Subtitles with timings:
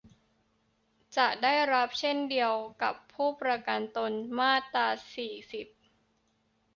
[1.17, 5.67] จะได้รับเช่นเดียวกับผู้ประกันตน มาตรา สี่สิบ